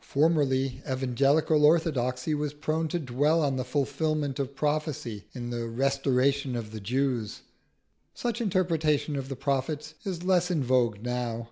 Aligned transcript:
Formerly, 0.00 0.80
evangelical 0.90 1.62
orthodoxy 1.66 2.34
was 2.34 2.54
prone 2.54 2.88
to 2.88 2.98
dwell 2.98 3.42
on 3.42 3.56
the 3.56 3.66
fulfilment 3.66 4.38
of 4.38 4.56
prophecy 4.56 5.26
in 5.34 5.50
the 5.50 5.68
"restoration 5.68 6.56
of 6.56 6.70
the 6.70 6.80
Jews." 6.80 7.42
Such 8.14 8.40
interpretation 8.40 9.14
of 9.14 9.28
the 9.28 9.36
prophets 9.36 9.92
is 10.04 10.22
less 10.24 10.50
in 10.50 10.64
vogue 10.64 11.02
now. 11.02 11.50